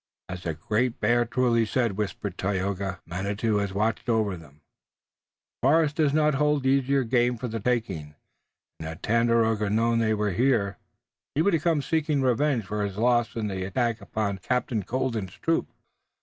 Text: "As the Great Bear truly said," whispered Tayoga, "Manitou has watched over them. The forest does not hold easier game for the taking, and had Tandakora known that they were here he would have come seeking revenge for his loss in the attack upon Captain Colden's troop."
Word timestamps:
"As 0.27 0.41
the 0.41 0.55
Great 0.55 0.99
Bear 0.99 1.25
truly 1.25 1.63
said," 1.63 1.91
whispered 1.91 2.35
Tayoga, 2.35 3.01
"Manitou 3.05 3.57
has 3.57 3.71
watched 3.71 4.09
over 4.09 4.35
them. 4.35 4.61
The 5.61 5.67
forest 5.67 5.97
does 5.97 6.11
not 6.11 6.33
hold 6.33 6.65
easier 6.65 7.03
game 7.03 7.37
for 7.37 7.47
the 7.47 7.59
taking, 7.59 8.15
and 8.79 8.87
had 8.89 9.03
Tandakora 9.03 9.69
known 9.69 9.99
that 9.99 10.05
they 10.07 10.13
were 10.15 10.31
here 10.31 10.79
he 11.35 11.43
would 11.43 11.53
have 11.53 11.61
come 11.63 11.83
seeking 11.83 12.23
revenge 12.23 12.65
for 12.65 12.83
his 12.83 12.97
loss 12.97 13.35
in 13.35 13.47
the 13.47 13.63
attack 13.63 14.01
upon 14.01 14.39
Captain 14.39 14.81
Colden's 14.81 15.33
troop." 15.35 15.67